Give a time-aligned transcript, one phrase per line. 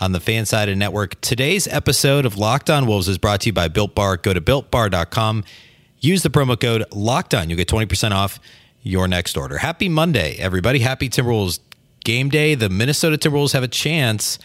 [0.00, 1.20] on the fan side Fansided Network.
[1.20, 4.16] Today's episode of Locked On Wolves is brought to you by Built Bar.
[4.16, 5.44] Go to builtbar.com,
[6.00, 7.48] use the promo code Locked On.
[7.48, 8.40] You'll get 20% off
[8.82, 9.58] your next order.
[9.58, 10.80] Happy Monday, everybody.
[10.80, 11.60] Happy Timberwolves
[12.04, 12.54] game day.
[12.54, 14.38] The Minnesota Timberwolves have a chance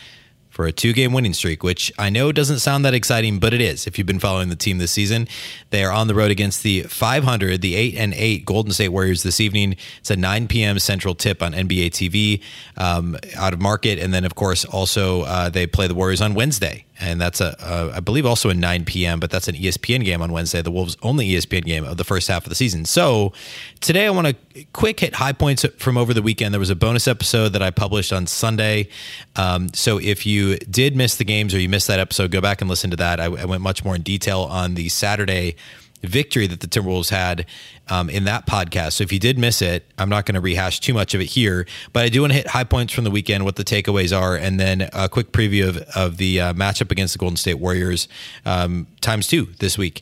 [0.60, 3.62] for a two game winning streak, which I know doesn't sound that exciting, but it
[3.62, 3.88] is.
[3.88, 5.26] If you've been following the team this season,
[5.70, 9.24] they are on the road against the 500, the 8 and 8 Golden State Warriors
[9.24, 9.78] this evening.
[10.00, 10.78] It's a 9 p.m.
[10.80, 12.44] Central tip on NBA TV
[12.76, 14.00] um, out of market.
[14.00, 18.00] And then, of course, also uh, they play the Warriors on Wednesday and that's I
[18.00, 19.20] believe also a 9 p.m.
[19.20, 22.28] But that's an ESPN game on Wednesday, the Wolves' only ESPN game of the first
[22.28, 22.86] half of the season.
[22.86, 23.34] So
[23.80, 26.54] today I want to quick hit high points from over the weekend.
[26.54, 28.90] There was a bonus episode that I published on Sunday.
[29.36, 32.62] Um, so if you did miss the games or you missed that episode, go back
[32.62, 33.20] and listen to that.
[33.20, 35.56] I, I went much more in detail on the Saturday
[36.02, 37.46] victory that the Timberwolves had
[37.90, 38.94] um, in that podcast.
[38.94, 41.26] So if you did miss it, I'm not going to rehash too much of it
[41.26, 44.18] here, but I do want to hit high points from the weekend, what the takeaways
[44.18, 47.56] are, and then a quick preview of, of the uh, matchup against the Golden State
[47.56, 48.08] Warriors
[48.46, 50.02] um, times two this week.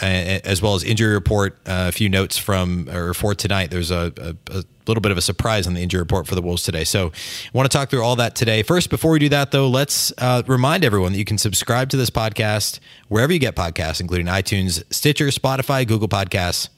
[0.00, 3.70] As well as injury report, uh, a few notes from or for tonight.
[3.70, 6.42] There's a, a, a little bit of a surprise on the injury report for the
[6.42, 6.84] Wolves today.
[6.84, 8.62] So I want to talk through all that today.
[8.62, 11.96] First, before we do that, though, let's uh, remind everyone that you can subscribe to
[11.96, 16.68] this podcast wherever you get podcasts, including iTunes, Stitcher, Spotify, Google Podcasts.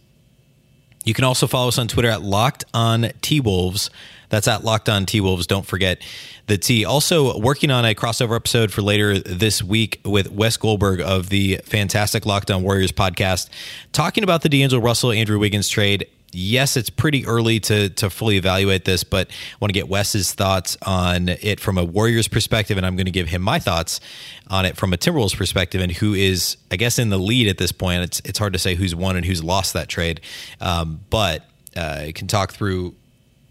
[1.05, 3.91] You can also follow us on Twitter at Locked On T Wolves.
[4.29, 5.47] That's at Locked On T Wolves.
[5.47, 6.03] Don't forget
[6.47, 6.85] the T.
[6.85, 11.61] Also, working on a crossover episode for later this week with Wes Goldberg of the
[11.65, 13.49] fantastic Locked On Warriors podcast,
[13.93, 18.37] talking about the D'Angelo Russell Andrew Wiggins trade yes, it's pretty early to to fully
[18.37, 22.77] evaluate this, but I want to get Wes's thoughts on it from a Warriors perspective,
[22.77, 24.01] and I'm going to give him my thoughts
[24.49, 27.59] on it from a Timberwolves perspective, and who is, I guess, in the lead at
[27.59, 28.03] this point.
[28.03, 30.21] It's it's hard to say who's won and who's lost that trade,
[30.61, 31.45] um, but
[31.77, 32.95] uh, can talk through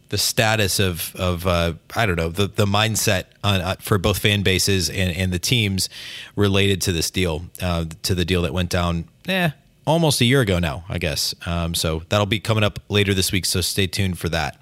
[0.10, 4.20] the status of of uh, I don't know the the mindset on, uh, for both
[4.20, 5.90] fan bases and, and the teams
[6.36, 9.06] related to this deal uh, to the deal that went down.
[9.28, 9.50] Eh,
[9.86, 11.34] almost a year ago now, I guess.
[11.46, 13.46] Um, so that'll be coming up later this week.
[13.46, 14.60] So stay tuned for that.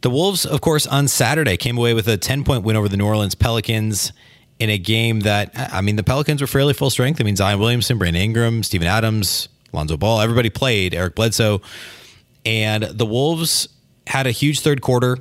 [0.00, 2.96] The Wolves, of course, on Saturday came away with a 10 point win over the
[2.96, 4.12] New Orleans Pelicans
[4.58, 7.20] in a game that, I mean, the Pelicans were fairly full strength.
[7.20, 11.60] I mean, Zion Williamson, Brandon Ingram, Steven Adams, Lonzo Ball, everybody played, Eric Bledsoe.
[12.44, 13.68] And the Wolves
[14.08, 15.18] had a huge third quarter,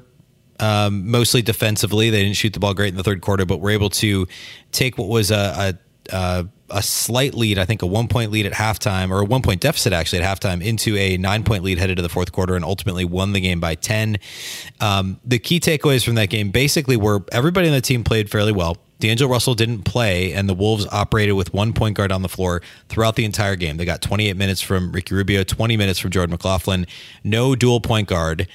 [0.59, 2.09] um, mostly defensively.
[2.09, 4.27] They didn't shoot the ball great in the third quarter, but were able to
[4.71, 5.77] take what was a,
[6.11, 9.25] a, a a slight lead, I think a one point lead at halftime, or a
[9.25, 12.31] one point deficit actually at halftime, into a nine point lead headed to the fourth
[12.31, 14.17] quarter, and ultimately won the game by 10.
[14.79, 18.51] Um, the key takeaways from that game basically were everybody on the team played fairly
[18.51, 18.77] well.
[18.99, 22.61] D'Angelo Russell didn't play, and the Wolves operated with one point guard on the floor
[22.89, 23.77] throughout the entire game.
[23.77, 26.87] They got 28 minutes from Ricky Rubio, 20 minutes from Jordan McLaughlin,
[27.23, 28.47] no dual point guard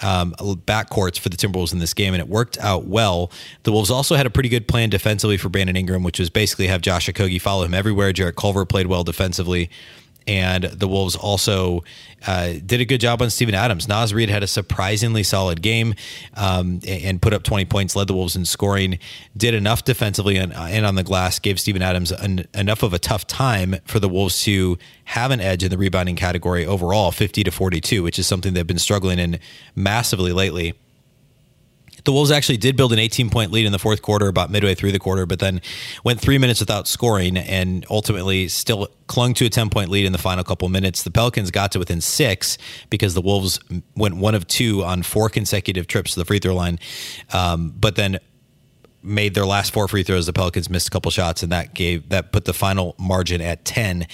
[0.00, 3.30] um, backcourts for the Timberwolves in this game, and it worked out well.
[3.64, 6.68] The Wolves also had a pretty good plan defensively for Brandon Ingram, which was basically
[6.68, 8.12] have Josh Okogie follow him everywhere.
[8.12, 9.70] Jarrett Culver played well defensively
[10.28, 11.82] and the Wolves also
[12.26, 13.88] uh, did a good job on Steven Adams.
[13.88, 15.94] Naz Reid had a surprisingly solid game
[16.36, 18.98] um, and put up 20 points, led the Wolves in scoring,
[19.36, 22.98] did enough defensively and, and on the glass, gave Steven Adams an, enough of a
[22.98, 27.42] tough time for the Wolves to have an edge in the rebounding category overall, 50
[27.44, 29.38] to 42, which is something they've been struggling in
[29.74, 30.74] massively lately.
[32.08, 34.74] The Wolves actually did build an 18 point lead in the fourth quarter, about midway
[34.74, 35.60] through the quarter, but then
[36.04, 40.12] went three minutes without scoring and ultimately still clung to a 10 point lead in
[40.12, 41.02] the final couple minutes.
[41.02, 42.56] The Pelicans got to within six
[42.88, 43.60] because the Wolves
[43.94, 46.78] went one of two on four consecutive trips to the free throw line.
[47.34, 48.20] Um, but then
[49.02, 50.26] made their last four free throws.
[50.26, 53.64] The Pelicans missed a couple shots, and that gave that put the final margin at
[53.64, 54.06] ten.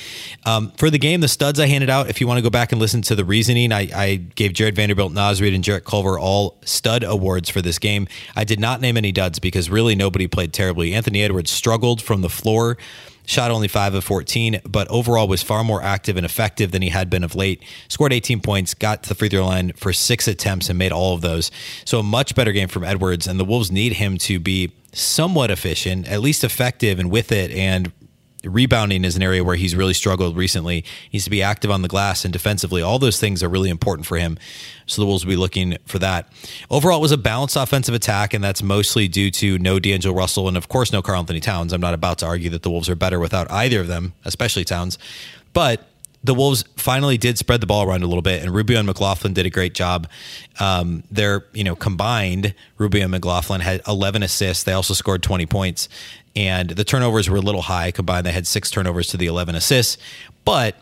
[0.45, 2.09] Um, for the game, the studs I handed out.
[2.09, 4.77] If you want to go back and listen to the reasoning, I, I gave Jared
[4.77, 8.09] Vanderbilt, Naz Reid, and Jarrett Culver all stud awards for this game.
[8.37, 10.95] I did not name any duds because really nobody played terribly.
[10.95, 12.77] Anthony Edwards struggled from the floor
[13.27, 16.91] shot only 5 of 14, but overall was far more active and effective than he
[16.91, 17.63] had been of late.
[17.89, 21.15] Scored 18 points, got to the free throw line for six attempts and made all
[21.15, 21.51] of those.
[21.85, 25.51] So a much better game from Edwards, and the Wolves need him to be somewhat
[25.51, 27.93] efficient, at least effective and with it, and
[28.45, 30.85] rebounding is an area where he's really struggled recently.
[31.11, 32.83] He needs to be active on the glass and defensively.
[32.83, 34.39] All those things are really important for him.
[34.87, 36.31] So the Wolves will be looking for that.
[36.71, 40.49] Overall, it was a balanced offensive attack, and that's mostly due to no D'Angelo Russell
[40.49, 41.73] and, of course, no Karl-Anthony Towns.
[41.73, 44.65] I'm not about to argue that the Wolves are better without either of them, especially
[44.65, 44.99] Towns.
[45.53, 45.87] But
[46.25, 49.35] the Wolves finally did spread the ball around a little bit, and Rubio and McLaughlin
[49.35, 50.09] did a great job.
[50.59, 52.55] Um, they're you know combined.
[52.79, 54.65] Rubio and McLaughlin had 11 assists.
[54.65, 55.89] They also scored 20 points,
[56.35, 58.25] and the turnovers were a little high combined.
[58.25, 59.99] They had six turnovers to the 11 assists,
[60.47, 60.77] but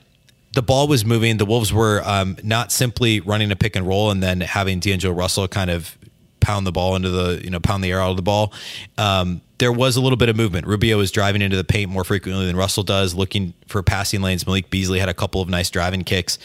[0.54, 1.38] the ball was moving.
[1.38, 5.14] The Wolves were um, not simply running a pick and roll and then having D'Angelo
[5.14, 5.98] Russell kind of
[6.38, 8.52] pound the ball into the you know pound the air out of the ball.
[8.96, 10.66] Um, there was a little bit of movement.
[10.66, 14.44] Rubio was driving into the paint more frequently than Russell does, looking for passing lanes.
[14.44, 16.36] Malik Beasley had a couple of nice driving kicks,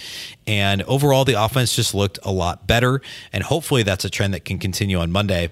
[0.46, 3.02] and overall the offense just looked a lot better.
[3.34, 5.52] And hopefully that's a trend that can continue on Monday.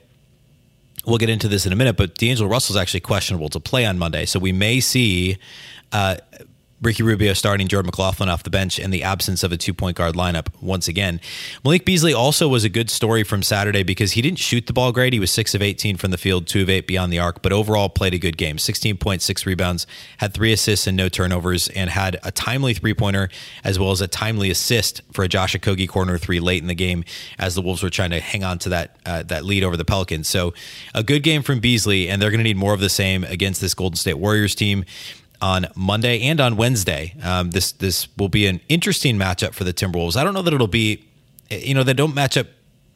[1.07, 3.83] We'll get into this in a minute, but D'Angelo Russell is actually questionable to play
[3.83, 5.39] on Monday, so we may see.
[5.91, 6.17] Uh,
[6.81, 9.95] Ricky Rubio starting Jordan McLaughlin off the bench in the absence of a two point
[9.95, 11.21] guard lineup once again.
[11.63, 14.91] Malik Beasley also was a good story from Saturday because he didn't shoot the ball
[14.91, 15.13] great.
[15.13, 17.53] He was 6 of 18 from the field, 2 of 8 beyond the arc, but
[17.53, 18.57] overall played a good game.
[18.57, 19.87] 16.6 rebounds,
[20.17, 23.29] had three assists and no turnovers, and had a timely three pointer
[23.63, 26.75] as well as a timely assist for a Josh Okogie corner three late in the
[26.75, 27.05] game
[27.39, 29.85] as the Wolves were trying to hang on to that, uh, that lead over the
[29.85, 30.27] Pelicans.
[30.27, 30.53] So
[30.93, 33.61] a good game from Beasley, and they're going to need more of the same against
[33.61, 34.83] this Golden State Warriors team
[35.41, 37.13] on Monday and on Wednesday.
[37.23, 40.15] Um, this this will be an interesting matchup for the Timberwolves.
[40.15, 41.05] I don't know that it'll be,
[41.49, 42.47] you know, they don't match up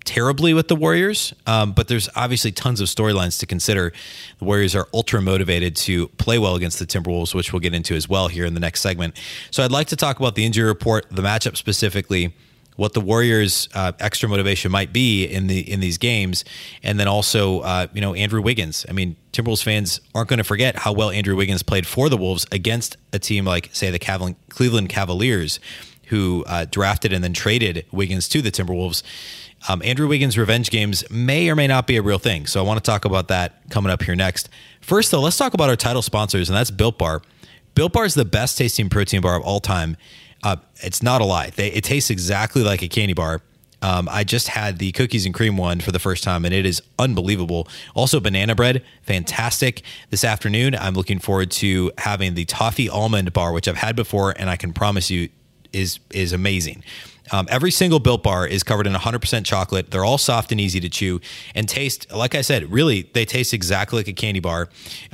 [0.06, 3.94] terribly with the Warriors, um, but there's obviously tons of storylines to consider.
[4.40, 7.96] The Warriors are ultra motivated to play well against the Timberwolves, which we'll get into
[7.96, 9.20] as well here in the next segment.
[9.52, 12.34] So I'd like to talk about the injury report, the matchup specifically
[12.80, 16.46] what the Warriors' uh, extra motivation might be in the in these games,
[16.82, 18.86] and then also uh, you know Andrew Wiggins.
[18.88, 22.18] I mean, Timberwolves fans aren't going to forget how well Andrew Wiggins played for the
[22.18, 25.60] Wolves against a team like say the Cleveland Cavaliers,
[26.08, 29.04] who uh, drafted and then traded Wiggins to the Timberwolves.
[29.68, 32.46] Um, Andrew Wiggins' revenge games may or may not be a real thing.
[32.48, 34.50] So I want to talk about that coming up here next.
[34.82, 37.22] First, though, let's talk about our title sponsors, and that's Built Bar.
[37.76, 39.98] Built Bar is the best tasting protein bar of all time.
[40.44, 41.50] Uh, it's not a lie.
[41.50, 43.42] They, it tastes exactly like a candy bar.
[43.82, 46.66] Um, I just had the cookies and cream one for the first time, and it
[46.66, 47.68] is unbelievable.
[47.96, 49.84] Also, banana bread, fantastic.
[50.10, 54.34] This afternoon, I'm looking forward to having the toffee almond bar, which I've had before,
[54.38, 55.30] and I can promise you
[55.72, 56.84] is is amazing.
[57.32, 59.92] Um, every single built bar is covered in 100% chocolate.
[59.92, 61.22] They're all soft and easy to chew
[61.54, 64.70] and taste, like I said, really, they taste exactly like a candy bar.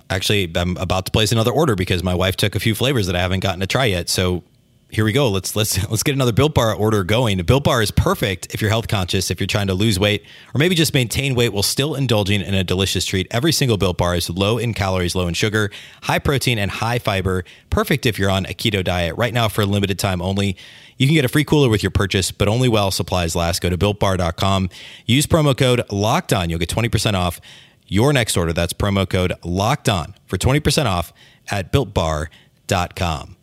[0.09, 3.15] Actually, I'm about to place another order because my wife took a few flavors that
[3.15, 4.07] I haven't gotten to try yet.
[4.07, 4.44] So
[4.89, 5.29] here we go.
[5.29, 7.37] Let's let's let's get another Built Bar order going.
[7.43, 10.23] Built Bar is perfect if you're health conscious, if you're trying to lose weight,
[10.53, 13.27] or maybe just maintain weight while still indulging in a delicious treat.
[13.31, 15.71] Every single Built Bar is low in calories, low in sugar,
[16.03, 17.43] high protein, and high fiber.
[17.69, 19.17] Perfect if you're on a keto diet.
[19.17, 20.55] Right now, for a limited time only,
[20.97, 23.61] you can get a free cooler with your purchase, but only while supplies last.
[23.61, 24.69] Go to builtbar.com.
[25.05, 26.49] Use promo code Locked On.
[26.49, 27.41] You'll get twenty percent off
[27.88, 28.53] your next order.
[28.53, 31.11] That's promo code Locked On for twenty percent off
[31.51, 33.35] at builtbar.com.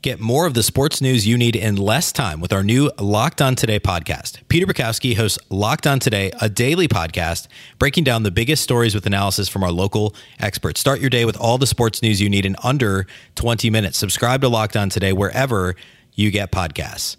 [0.00, 3.42] Get more of the sports news you need in less time with our new Locked
[3.42, 4.38] On Today podcast.
[4.46, 7.48] Peter Bukowski hosts Locked On Today, a daily podcast
[7.80, 10.78] breaking down the biggest stories with analysis from our local experts.
[10.78, 13.98] Start your day with all the sports news you need in under 20 minutes.
[13.98, 15.74] Subscribe to Locked On Today wherever
[16.14, 17.16] you get podcasts.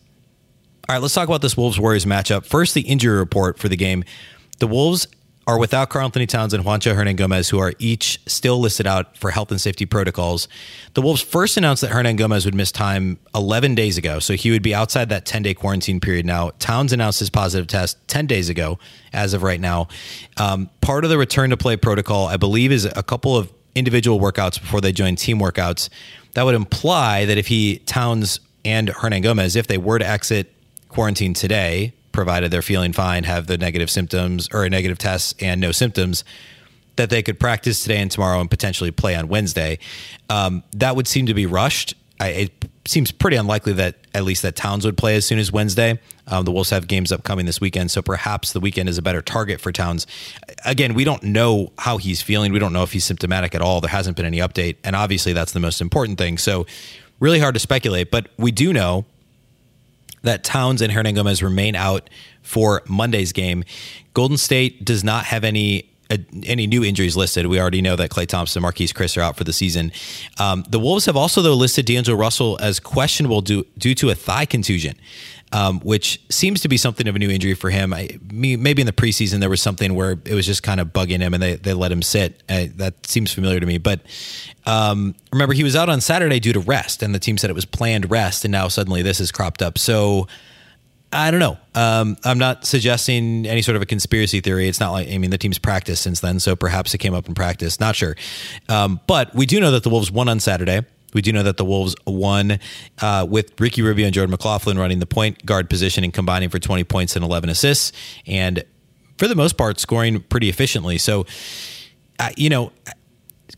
[0.87, 2.45] All right, let's talk about this Wolves Warriors matchup.
[2.45, 4.05] First, the injury report for the game.
[4.59, 5.05] The Wolves
[5.49, 9.49] are without Karl-Anthony Towns and Juancho Hernangomez, who are each still listed out for health
[9.49, 10.47] and safety protocols.
[10.93, 14.61] The Wolves first announced that Hernangomez would miss time 11 days ago, so he would
[14.61, 16.51] be outside that 10 day quarantine period now.
[16.59, 18.77] Towns announced his positive test 10 days ago,
[19.11, 19.87] as of right now.
[20.37, 24.19] Um, part of the return to play protocol, I believe, is a couple of individual
[24.19, 25.89] workouts before they join team workouts.
[26.35, 30.53] That would imply that if he, Towns, and Hernangomez, if they were to exit
[30.89, 35.61] quarantine today, provided they're feeling fine, have the negative symptoms or a negative test and
[35.61, 36.23] no symptoms,
[36.95, 39.79] that they could practice today and tomorrow and potentially play on Wednesday.
[40.29, 41.93] Um, that would seem to be rushed.
[42.19, 45.51] I, it seems pretty unlikely that at least that Towns would play as soon as
[45.51, 45.99] Wednesday.
[46.27, 49.21] Um, the Wolves have games upcoming this weekend, so perhaps the weekend is a better
[49.21, 50.05] target for Towns.
[50.65, 52.51] Again, we don't know how he's feeling.
[52.51, 53.79] We don't know if he's symptomatic at all.
[53.79, 56.37] There hasn't been any update, and obviously that's the most important thing.
[56.37, 56.65] So,
[57.19, 59.05] really hard to speculate, but we do know
[60.23, 62.09] that Towns and Hernangomez remain out
[62.41, 63.63] for Monday's game.
[64.13, 67.45] Golden State does not have any uh, any new injuries listed.
[67.45, 69.91] We already know that Klay Thompson, Marquese Chriss are out for the season.
[70.39, 74.15] Um, the Wolves have also though listed D'Angelo Russell as questionable due, due to a
[74.15, 74.95] thigh contusion.
[75.51, 77.93] Um, which seems to be something of a new injury for him.
[77.93, 81.21] I, maybe in the preseason there was something where it was just kind of bugging
[81.21, 82.43] him and they, they let him sit.
[82.47, 83.77] Uh, that seems familiar to me.
[83.77, 84.01] But
[84.65, 87.53] um, remember, he was out on Saturday due to rest, and the team said it
[87.53, 89.77] was planned rest, and now suddenly this has cropped up.
[89.77, 90.27] So
[91.11, 91.57] I don't know.
[91.73, 94.67] Um, I'm not suggesting any sort of a conspiracy theory.
[94.67, 97.27] It's not like I mean the team's practiced since then, so perhaps it came up
[97.27, 97.79] in practice.
[97.79, 98.15] Not sure,
[98.67, 100.85] um, but we do know that the Wolves won on Saturday.
[101.13, 102.59] We do know that the Wolves won
[103.01, 106.59] uh, with Ricky Rubio and Jordan McLaughlin running the point guard position and combining for
[106.59, 107.91] 20 points and 11 assists,
[108.25, 108.63] and
[109.17, 110.97] for the most part scoring pretty efficiently.
[110.97, 111.25] So,
[112.19, 112.71] uh, you know,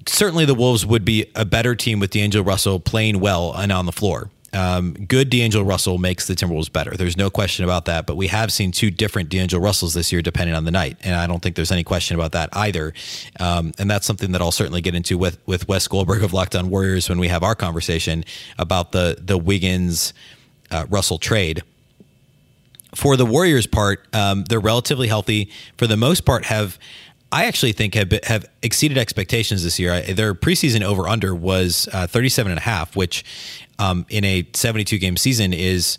[0.07, 3.85] certainly the Wolves would be a better team with D'Angelo Russell playing well and on
[3.85, 4.29] the floor.
[4.53, 6.91] Um, good D'Angelo Russell makes the Timberwolves better.
[6.91, 8.05] There's no question about that.
[8.05, 11.15] But we have seen two different D'Angelo Russells this year, depending on the night, and
[11.15, 12.93] I don't think there's any question about that either.
[13.39, 16.55] Um, and that's something that I'll certainly get into with with Wes Goldberg of Locked
[16.55, 18.25] On Warriors when we have our conversation
[18.57, 20.13] about the the Wiggins
[20.69, 21.63] uh, Russell trade.
[22.93, 25.49] For the Warriors' part, um, they're relatively healthy.
[25.77, 26.77] For the most part, have
[27.31, 30.01] I actually think have have exceeded expectations this year.
[30.01, 33.23] Their preseason over under was uh, 37 and a half, which
[33.79, 35.97] um, in a 72 game season is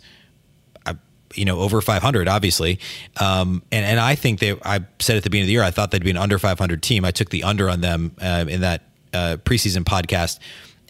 [0.85, 0.93] uh,
[1.33, 2.79] you know over 500 obviously
[3.19, 5.71] um, and and I think they I said at the beginning of the year I
[5.71, 8.61] thought they'd be an under 500 team I took the under on them uh, in
[8.61, 10.39] that uh, preseason podcast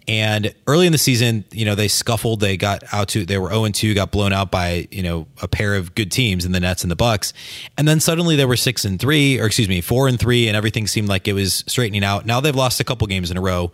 [0.07, 2.41] and early in the season, you know, they scuffled.
[2.41, 5.47] They got out to they were 0 2, got blown out by, you know, a
[5.47, 7.33] pair of good teams in the Nets and the Bucks.
[7.77, 10.57] And then suddenly they were 6 and 3, or excuse me, 4 and 3 and
[10.57, 12.25] everything seemed like it was straightening out.
[12.25, 13.71] Now they've lost a couple games in a row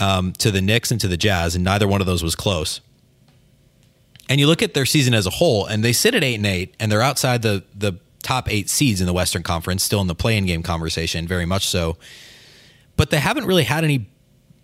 [0.00, 2.80] um, to the Knicks and to the Jazz and neither one of those was close.
[4.28, 6.46] And you look at their season as a whole and they sit at 8 and
[6.46, 10.08] 8 and they're outside the the top 8 seeds in the Western Conference, still in
[10.08, 11.96] the play-in game conversation, very much so.
[12.96, 14.08] But they haven't really had any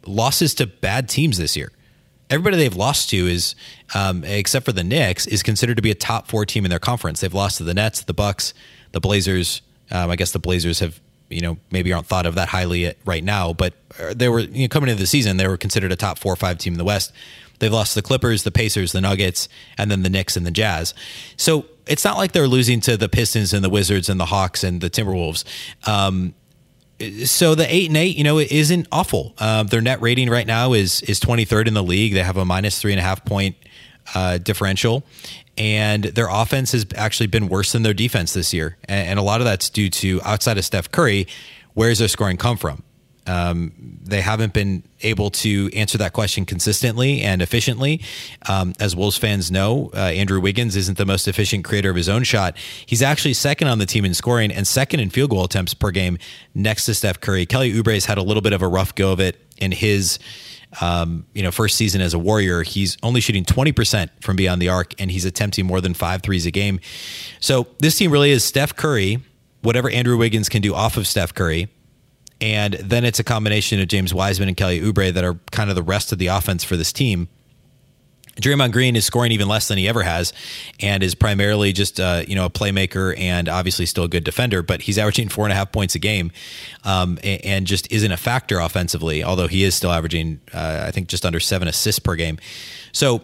[0.07, 1.71] losses to bad teams this year.
[2.31, 3.55] Everybody they've lost to is,
[3.95, 6.79] um, except for the Knicks, is considered to be a top four team in their
[6.79, 7.21] conference.
[7.21, 8.55] They've lost to the Nets, the Bucks,
[8.93, 9.63] the Blazers.
[9.91, 13.23] Um, I guess the Blazers have, you know, maybe aren't thought of that highly right
[13.23, 15.37] now, but uh, they were you know, coming into the season.
[15.37, 17.13] They were considered a top four or five team in the West.
[17.59, 20.51] They've lost to the Clippers, the Pacers, the Nuggets, and then the Knicks and the
[20.51, 20.95] Jazz.
[21.37, 24.65] So it's not like they're losing to the Pistons and the Wizards and the Hawks
[24.65, 25.45] and the Timberwolves.
[25.87, 26.35] Um,
[27.25, 29.35] so the eight and eight, you know, it isn't awful.
[29.39, 32.15] Um, their net rating right now is is 23rd in the league.
[32.15, 33.57] They have a minus three and a half point
[34.15, 35.05] uh, differential,
[35.59, 38.77] and their offense has actually been worse than their defense this year.
[38.85, 41.27] And, and a lot of that's due to outside of Steph Curry,
[41.75, 42.83] where's their scoring come from?
[43.27, 48.03] Um, they haven't been able to answer that question consistently and efficiently.
[48.49, 52.09] Um, as Wolves fans know, uh, Andrew Wiggins isn't the most efficient creator of his
[52.09, 52.57] own shot.
[52.87, 55.91] He's actually second on the team in scoring and second in field goal attempts per
[55.91, 56.19] game
[56.55, 57.47] next to Steph Curry.
[57.47, 60.19] Kelly Oubre's had a little bit of a rough go of it in his
[60.81, 64.69] um, you know, first season as a Warrior, he's only shooting 20% from beyond the
[64.69, 66.81] arc, and he's attempting more than five threes a game.
[67.41, 69.23] So this team really is Steph Curry,
[69.63, 71.69] whatever Andrew Wiggins can do off of Steph Curry,
[72.41, 75.77] and then it's a combination of James Wiseman and Kelly Oubre that are kind of
[75.77, 77.29] the rest of the offense for this team.
[78.41, 80.33] Draymond Green is scoring even less than he ever has,
[80.81, 84.63] and is primarily just uh, you know a playmaker and obviously still a good defender.
[84.63, 86.33] But he's averaging four and a half points a game,
[86.83, 89.23] um, and, just isn't a factor offensively.
[89.23, 92.39] Although he is still averaging, uh, I think, just under seven assists per game.
[92.91, 93.23] So,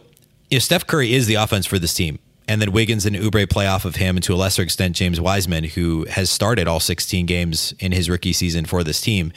[0.56, 2.20] know, Steph Curry is the offense for this team
[2.50, 5.20] and then Wiggins and Oubre play off of him, and to a lesser extent, James
[5.20, 9.32] Wiseman, who has started all 16 games in his rookie season for this team.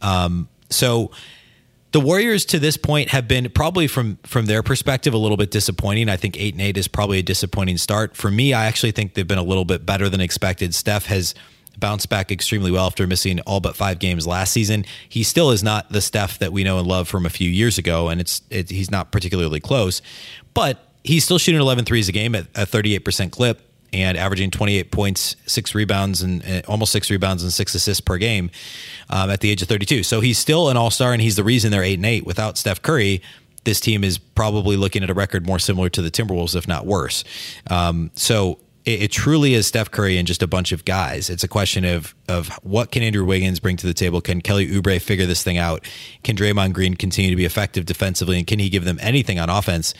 [0.00, 1.10] Um, so
[1.90, 5.50] the Warriors to this point have been probably from from their perspective a little bit
[5.50, 6.08] disappointing.
[6.08, 8.54] I think eight and eight is probably a disappointing start for me.
[8.54, 10.72] I actually think they've been a little bit better than expected.
[10.72, 11.34] Steph has
[11.80, 14.84] bounced back extremely well after missing all but five games last season.
[15.08, 17.76] He still is not the Steph that we know and love from a few years
[17.76, 20.00] ago, and it's it, he's not particularly close,
[20.54, 23.60] but he's still shooting 11 threes a game at a 38% clip
[23.92, 28.50] and averaging 28 points, six rebounds, and almost six rebounds and six assists per game
[29.10, 30.02] um, at the age of 32.
[30.02, 32.24] So he's still an all star, and he's the reason they're eight and eight.
[32.24, 33.20] Without Steph Curry,
[33.64, 36.86] this team is probably looking at a record more similar to the Timberwolves, if not
[36.86, 37.22] worse.
[37.68, 41.30] Um, so it, it, truly is Steph Curry and just a bunch of guys.
[41.30, 44.20] It's a question of of what can Andrew Wiggins bring to the table?
[44.20, 45.88] Can Kelly Oubre figure this thing out?
[46.24, 49.50] Can Draymond Green continue to be effective defensively, and can he give them anything on
[49.50, 49.94] offense?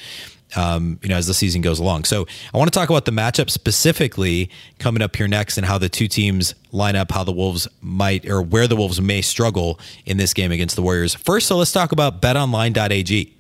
[0.57, 2.05] um, you know, as the season goes along.
[2.05, 5.79] So I want to talk about the matchup specifically coming up here next and how
[5.79, 9.79] the two teams line up, how the Wolves might or where the Wolves may struggle
[10.05, 11.15] in this game against the Warriors.
[11.15, 13.35] First, so let's talk about betonline.ag.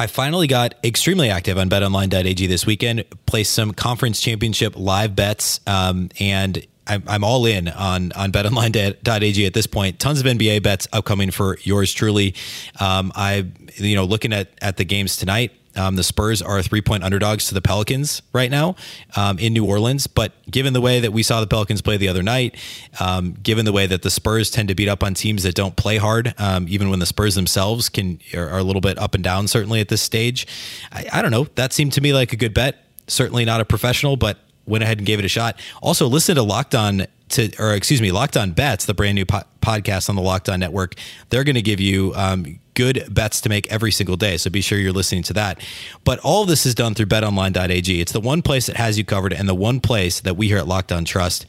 [0.00, 5.60] I finally got extremely active on betonline.ag this weekend, placed some conference championship live bets,
[5.66, 9.98] um, and I'm, I'm all in on on betonline.ag at this point.
[9.98, 12.34] Tons of NBA bets upcoming for yours truly.
[12.80, 16.80] Um, I, you know, looking at at the games tonight, Um, the Spurs are three
[16.80, 18.76] point underdogs to the Pelicans right now
[19.16, 20.06] um, in New Orleans.
[20.06, 22.56] But given the way that we saw the Pelicans play the other night,
[22.98, 25.76] um, given the way that the Spurs tend to beat up on teams that don't
[25.76, 29.14] play hard, um, even when the Spurs themselves can are, are, a little bit up
[29.14, 30.46] and down, certainly at this stage,
[30.92, 31.46] I, I don't know.
[31.54, 32.84] That seemed to me like a good bet.
[33.06, 35.58] Certainly not a professional, but went ahead and gave it a shot.
[35.82, 39.24] Also, listen to Locked On to, or excuse me, Locked On Bets, the brand new
[39.24, 40.94] po- podcast on the Locked On Network.
[41.30, 44.36] They're going to give you um, good bets to make every single day.
[44.36, 45.62] So be sure you're listening to that.
[46.04, 48.00] But all this is done through betonline.ag.
[48.00, 50.58] It's the one place that has you covered and the one place that we here
[50.58, 51.46] at Locked On trust.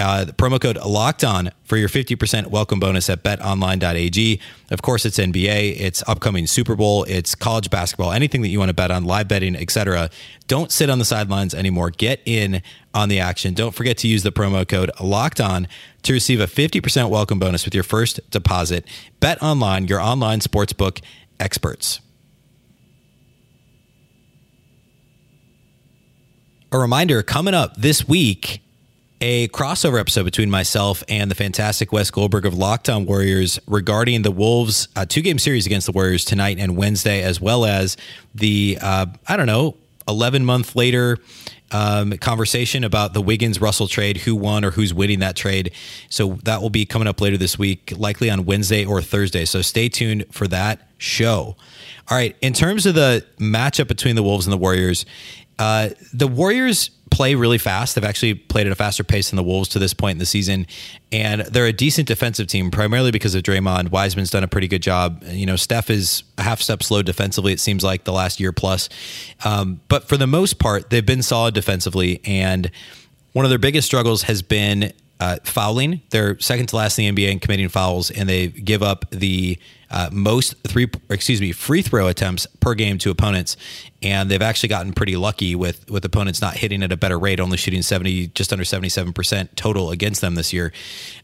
[0.00, 4.40] Uh, the promo code locked on for your 50% welcome bonus at betonline.ag.
[4.70, 8.70] Of course, it's NBA, it's upcoming Super Bowl, it's college basketball, anything that you want
[8.70, 10.08] to bet on, live betting, etc.
[10.46, 11.90] Don't sit on the sidelines anymore.
[11.90, 12.62] Get in
[12.94, 13.52] on the action.
[13.52, 15.68] Don't forget to use the promo code locked on
[16.02, 18.86] to receive a 50% welcome bonus with your first deposit.
[19.20, 21.02] Bet online, your online sportsbook
[21.38, 22.00] experts.
[26.72, 28.62] A reminder coming up this week
[29.20, 34.22] a crossover episode between myself and the fantastic Wes Goldberg of Locked On Warriors regarding
[34.22, 37.96] the Wolves' uh, two game series against the Warriors tonight and Wednesday, as well as
[38.34, 39.76] the, uh, I don't know,
[40.08, 41.18] 11 month later
[41.70, 45.72] um, conversation about the Wiggins Russell trade, who won or who's winning that trade.
[46.08, 49.44] So that will be coming up later this week, likely on Wednesday or Thursday.
[49.44, 51.56] So stay tuned for that show.
[52.08, 52.34] All right.
[52.40, 55.04] In terms of the matchup between the Wolves and the Warriors,
[55.60, 57.94] uh, the Warriors play really fast.
[57.94, 60.26] They've actually played at a faster pace than the Wolves to this point in the
[60.26, 60.66] season,
[61.12, 63.90] and they're a decent defensive team, primarily because of Draymond.
[63.90, 65.22] Wiseman's done a pretty good job.
[65.26, 67.52] You know, Steph is a half step slow defensively.
[67.52, 68.88] It seems like the last year plus,
[69.44, 72.20] um, but for the most part, they've been solid defensively.
[72.24, 72.70] And
[73.32, 76.00] one of their biggest struggles has been uh, fouling.
[76.10, 79.58] They're second to last in the NBA in committing fouls, and they give up the
[79.90, 83.56] uh, most three, excuse me, free throw attempts per game to opponents,
[84.02, 87.40] and they've actually gotten pretty lucky with with opponents not hitting at a better rate,
[87.40, 90.72] only shooting seventy, just under seventy seven percent total against them this year.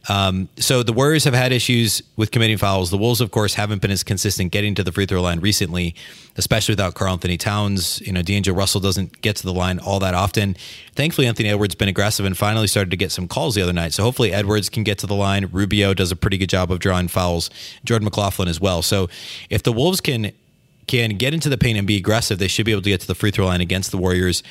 [0.08, 2.90] Um, so the Warriors have had issues with committing fouls.
[2.90, 5.94] The Wolves, of course, haven't been as consistent getting to the free throw line recently,
[6.36, 8.00] especially without Karl-Anthony Towns.
[8.02, 10.56] You know, D'Angelo Russell doesn't get to the line all that often.
[10.94, 13.94] Thankfully, Anthony Edwards been aggressive and finally started to get some calls the other night.
[13.94, 15.48] So hopefully Edwards can get to the line.
[15.50, 17.50] Rubio does a pretty good job of drawing fouls.
[17.84, 18.82] Jordan McLaughlin as well.
[18.82, 19.08] So
[19.50, 20.32] if the Wolves can
[20.86, 23.06] can get into the paint and be aggressive, they should be able to get to
[23.06, 24.42] the free throw line against the Warriors.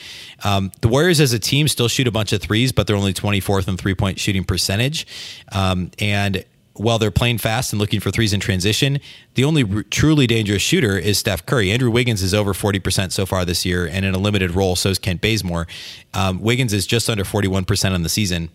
[0.43, 3.13] Um, the Warriors as a team still shoot a bunch of threes, but they're only
[3.13, 5.07] 24th in three point shooting percentage.
[5.51, 6.43] Um, and
[6.73, 8.99] while they're playing fast and looking for threes in transition,
[9.35, 11.71] the only r- truly dangerous shooter is Steph Curry.
[11.71, 14.89] Andrew Wiggins is over 40% so far this year, and in a limited role, so
[14.89, 15.67] is Kent Bazemore.
[16.13, 18.49] Um, Wiggins is just under 41% on the season.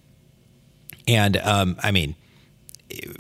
[1.09, 2.15] And um, I mean,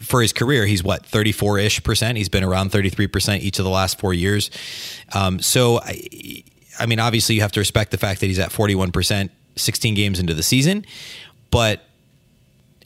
[0.00, 2.18] for his career, he's what 34 ish percent.
[2.18, 4.50] He's been around 33 percent each of the last four years.
[5.14, 6.44] Um, so, I,
[6.78, 9.94] I mean, obviously, you have to respect the fact that he's at 41 percent 16
[9.94, 10.84] games into the season,
[11.50, 11.84] but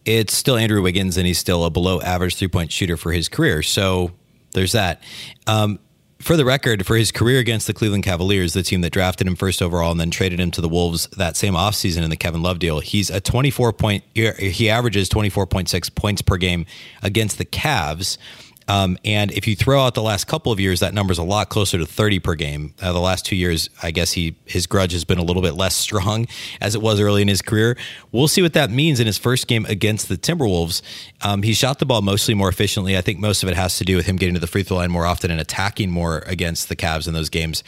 [0.05, 3.29] it's still Andrew Wiggins, and he's still a below average three point shooter for his
[3.29, 3.63] career.
[3.63, 4.13] So
[4.53, 5.03] there's that.
[5.47, 5.79] Um,
[6.25, 9.37] for the record, for his career against the Cleveland Cavaliers, the team that drafted him
[9.37, 12.43] first overall and then traded him to the Wolves that same offseason in the Kevin
[12.43, 16.65] Love deal, he's a 24 point, he averages 24.6 points per game
[17.03, 18.17] against the Cavs.
[18.69, 21.49] Um, and if you throw out the last couple of years, that number's a lot
[21.49, 22.75] closer to 30 per game.
[22.81, 25.55] Uh, the last two years, I guess he his grudge has been a little bit
[25.55, 26.27] less strong
[26.61, 27.77] as it was early in his career.
[28.13, 30.83] We'll see what that means in his first game against the Timberwolves.
[31.23, 32.97] Um, he shot the ball mostly more efficiently.
[32.97, 34.79] I think most of it has to do with him getting to the free throw
[34.79, 37.63] line more often and attacking more against the Cavs in those games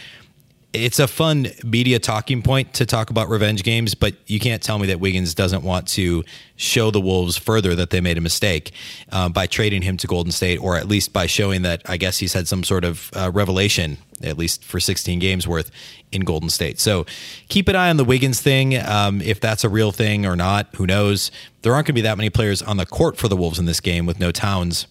[0.77, 4.79] it's a fun media talking point to talk about revenge games, but you can't tell
[4.79, 6.25] me that Wiggins doesn't want to
[6.57, 8.73] show the Wolves further that they made a mistake
[9.11, 12.19] um, by trading him to Golden State, or at least by showing that I guess
[12.19, 15.71] he's had some sort of uh, revelation, at least for 16 games worth
[16.13, 16.79] in Golden State.
[16.79, 17.07] So
[17.49, 18.77] keep an eye on the Wiggins thing.
[18.77, 21.31] Um, if that's a real thing or not, who knows?
[21.63, 23.65] There aren't going to be that many players on the court for the Wolves in
[23.65, 24.87] this game with no Towns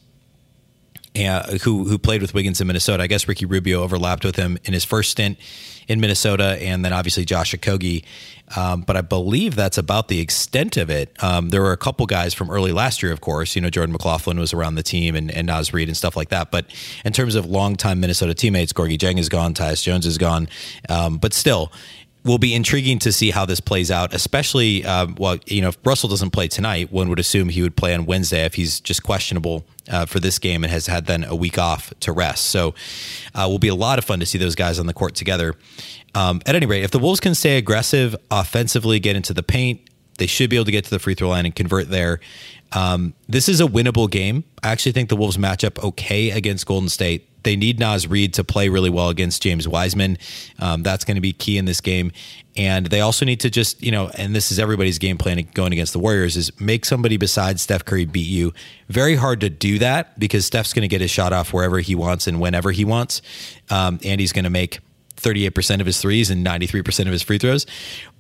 [1.17, 3.03] uh, who who played with Wiggins in Minnesota.
[3.03, 5.37] I guess Ricky Rubio overlapped with him in his first stint
[5.87, 8.03] in Minnesota, and then obviously Josh Okogie.
[8.55, 11.11] Um, but I believe that's about the extent of it.
[11.23, 13.55] Um, there were a couple guys from early last year, of course.
[13.55, 16.29] You know, Jordan McLaughlin was around the team, and, and Naz Reid and stuff like
[16.29, 16.51] that.
[16.51, 16.65] But
[17.03, 20.47] in terms of longtime Minnesota teammates, Gorgui Dieng is gone, Tyus Jones is gone.
[20.89, 21.71] Um, but still,
[22.23, 25.77] will be intriguing to see how this plays out, especially, uh, well, you know, if
[25.85, 29.03] Russell doesn't play tonight, one would assume he would play on Wednesday if he's just
[29.03, 32.45] questionable uh, for this game and has had then a week off to rest.
[32.45, 32.73] So,
[33.33, 35.55] uh, will be a lot of fun to see those guys on the court together.
[36.13, 39.81] Um, at any rate, if the Wolves can stay aggressive offensively, get into the paint,
[40.17, 42.19] they should be able to get to the free throw line and convert there.
[42.71, 44.43] Um, this is a winnable game.
[44.63, 48.33] I actually think the Wolves match up okay against Golden State they need Naz Reid
[48.33, 50.17] to play really well against James Wiseman.
[50.59, 52.11] Um, that's going to be key in this game.
[52.57, 55.71] And they also need to just, you know, and this is everybody's game plan going
[55.71, 58.53] against the Warriors is make somebody besides Steph Curry beat you.
[58.89, 61.95] Very hard to do that because Steph's going to get his shot off wherever he
[61.95, 63.21] wants and whenever he wants.
[63.69, 64.79] Um, and he's going to make
[65.17, 67.65] 38% of his threes and 93% of his free throws.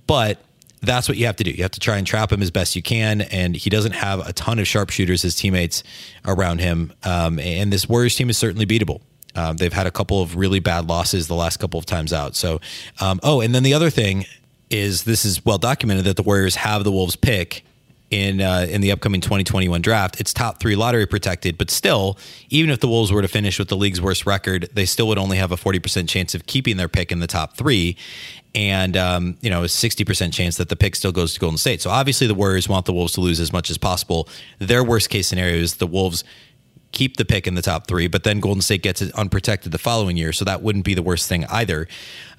[0.07, 0.39] But
[0.81, 1.51] that's what you have to do.
[1.51, 3.21] You have to try and trap him as best you can.
[3.21, 5.83] And he doesn't have a ton of sharpshooters as teammates
[6.25, 6.93] around him.
[7.03, 9.01] Um, and this Warriors team is certainly beatable.
[9.35, 12.35] Um, they've had a couple of really bad losses the last couple of times out.
[12.35, 12.61] So,
[12.99, 14.25] um, oh, and then the other thing
[14.69, 17.63] is this is well documented that the Warriors have the Wolves pick
[18.11, 20.19] in uh, in the upcoming 2021 draft.
[20.19, 22.17] It's top three lottery protected, but still,
[22.49, 25.17] even if the Wolves were to finish with the league's worst record, they still would
[25.17, 27.97] only have a 40% chance of keeping their pick in the top three,
[28.53, 31.81] and um, you know a 60% chance that the pick still goes to Golden State.
[31.81, 34.29] So obviously, the Warriors want the Wolves to lose as much as possible.
[34.59, 36.23] Their worst case scenario is the Wolves
[36.95, 39.77] keep the pick in the top three, but then Golden State gets it unprotected the
[39.77, 40.33] following year.
[40.33, 41.87] So that wouldn't be the worst thing either.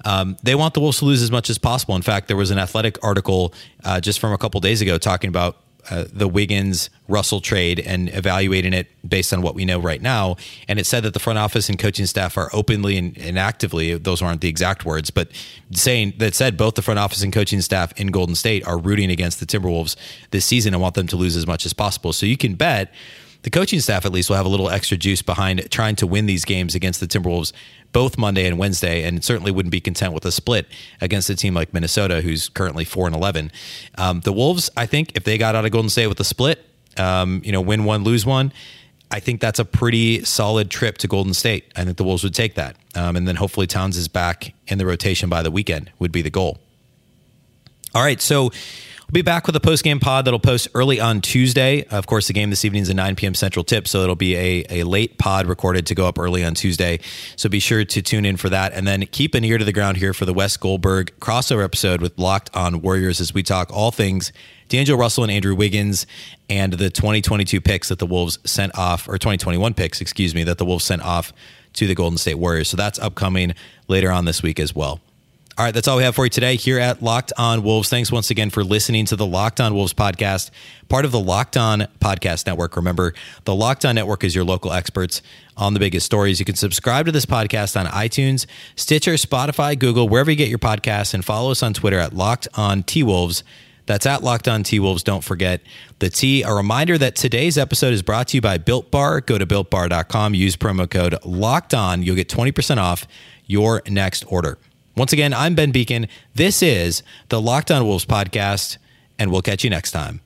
[0.03, 1.95] Um, they want the Wolves to lose as much as possible.
[1.95, 3.53] In fact, there was an athletic article
[3.85, 5.57] uh, just from a couple days ago talking about
[5.89, 10.35] uh, the Wiggins Russell trade and evaluating it based on what we know right now.
[10.67, 13.97] And it said that the front office and coaching staff are openly and, and, actively,
[13.97, 15.29] those aren't the exact words, but
[15.71, 19.09] saying that said both the front office and coaching staff in Golden State are rooting
[19.11, 19.95] against the Timberwolves
[20.31, 22.11] this season and want them to lose as much as possible.
[22.11, 22.91] So you can bet
[23.47, 26.25] the coaching staff at least will have a little extra juice behind trying to win
[26.25, 27.53] these games against the Timberwolves
[27.93, 30.67] both Monday and Wednesday, and certainly wouldn't be content with a split
[30.99, 33.49] against a team like Minnesota, who's currently four and eleven.
[33.97, 36.65] Um, the Wolves, I think, if they got out of Golden State with a split,
[36.97, 38.51] um, you know, win one, lose one.
[39.11, 41.71] I think that's a pretty solid trip to Golden State.
[41.73, 42.75] I think the Wolves would take that.
[42.95, 46.21] Um, and then hopefully Towns is back in the rotation by the weekend, would be
[46.21, 46.59] the goal.
[47.95, 48.21] All right.
[48.21, 48.51] So
[49.07, 51.85] We'll be back with a post game pod that'll post early on Tuesday.
[51.85, 53.35] Of course, the game this evening is a 9 p.m.
[53.35, 56.55] Central tip, so it'll be a, a late pod recorded to go up early on
[56.55, 56.99] Tuesday.
[57.37, 58.73] So be sure to tune in for that.
[58.73, 62.01] And then keep an ear to the ground here for the Wes Goldberg crossover episode
[62.01, 64.33] with Locked on Warriors as we talk all things
[64.67, 66.05] D'Angelo Russell and Andrew Wiggins
[66.49, 70.57] and the 2022 picks that the Wolves sent off, or 2021 picks, excuse me, that
[70.57, 71.31] the Wolves sent off
[71.71, 72.67] to the Golden State Warriors.
[72.67, 73.53] So that's upcoming
[73.87, 74.99] later on this week as well.
[75.57, 77.89] All right, that's all we have for you today here at Locked On Wolves.
[77.89, 80.51] Thanks once again for listening to the Locked On Wolves podcast,
[80.87, 82.75] part of the Locked On Podcast Network.
[82.75, 83.15] Remember,
[83.45, 85.23] the Locked On Network is your local experts
[85.57, 86.37] on the biggest stories.
[86.37, 90.59] You can subscribe to this podcast on iTunes, Stitcher, Spotify, Google, wherever you get your
[90.59, 93.43] podcasts, and follow us on Twitter at Locked On T Wolves.
[93.87, 95.01] That's at Locked On T Wolves.
[95.01, 95.61] Don't forget
[95.97, 96.43] the T.
[96.43, 99.21] A reminder that today's episode is brought to you by Built Bar.
[99.21, 102.03] Go to builtbar.com, use promo code Locked On.
[102.03, 103.07] You'll get 20% off
[103.47, 104.59] your next order.
[104.97, 106.09] Once again, I'm Ben Beecken.
[106.33, 108.79] This is the Locked On Wolves podcast,
[109.19, 110.21] and we'll catch you next time.